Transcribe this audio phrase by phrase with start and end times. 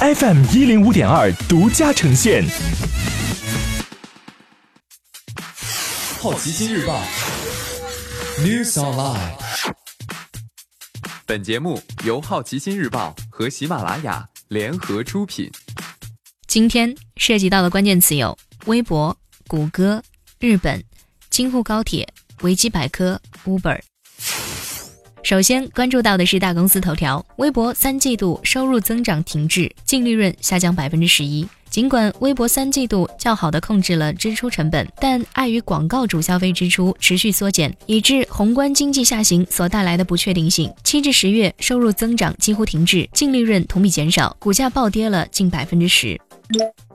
[0.00, 2.44] FM 一零五点二独家呈现。
[6.20, 7.02] 好奇心日报
[8.38, 9.32] ，News Online。
[11.26, 15.50] 本节目由好奇心日报和喜马拉雅联合出品。
[16.46, 19.16] 今天涉及到的关键词有：微博、
[19.48, 20.00] 谷歌、
[20.38, 20.80] 日本、
[21.28, 22.08] 京沪高铁、
[22.42, 23.80] 维基百科、Uber。
[25.28, 31.46] 首先关注到的是大公司头条，微博三季度收入增长停滞，净利润下降百分之十一。
[31.68, 46.18] 尽管微博三季度较好的控制了支出成本，但碍于广告主消费支出持续缩减，以致宏观经济下行所带来的不确定性，七至十月收入增长几乎停滞，净利润同比减少，股价暴跌了近百分之十。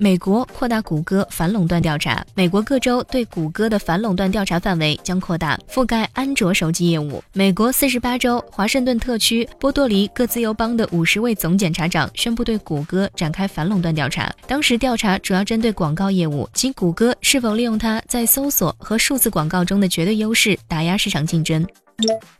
[0.00, 2.24] 美国扩大谷歌反垄断调查。
[2.34, 7.22] 美国各州对谷歌的反垄断调查范围将扩大，覆盖安卓手机业务。
[7.32, 14.32] 美国四十八州、华盛顿特区、波多黎各自由邦的五十位总检察长宣布对谷歌展开反垄断调查。
[14.46, 21.66] 当时调查主要针对广告业务，即谷歌是否利用它在搜索和数字广告中的绝对优势打压市场竞争。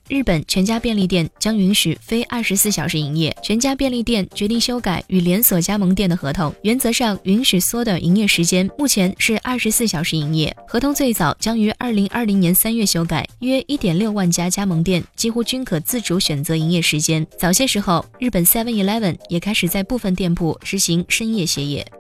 [0.07, 3.37] 日本全家便利店将允许非二十四小时营业。
[3.43, 10.55] 全家便利店决定修改与连锁加盟店的合同，原则上允许缩短营业时间，目前是二十四小时营业。
[10.67, 17.27] 合同最早将于二零二零年三月修改，约一点六万家加盟店几乎均可自主选择营业时间。
[17.39, 21.91] 早些时候，日本 Seven Eleven 也开始在部分店铺实行深夜歇业。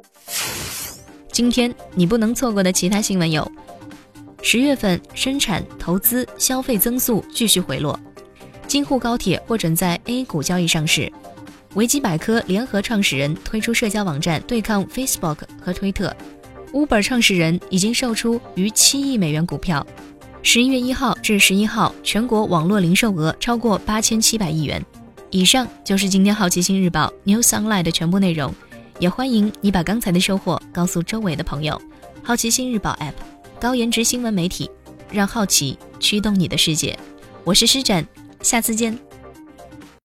[1.32, 3.50] 今天你不能错过的其他新闻有。
[4.42, 7.98] 十月份生产、投资、消费增速继续回落。
[8.66, 11.10] 京沪高铁获准在 A 股交易上市。
[11.78, 16.12] 维基百科联合创始人推出社交网站对抗 Facebook 和推特。
[16.72, 19.86] Uber 创始人已经售出逾七亿美元股票。
[20.42, 24.84] 十一月一号至十一号，全国网络零售额超过八千七百亿元。
[25.30, 28.52] 以上就是今天好奇心日报 News Online 的全部内容。
[28.98, 31.80] 也欢迎你把刚才的收获告诉周围的朋友。
[32.24, 33.14] 好奇心日报 App。
[33.60, 34.68] 高颜值新闻媒体，
[35.12, 36.98] 让好奇驱动你的世界。
[37.44, 38.04] 我是施展，
[38.42, 39.07] 下次见。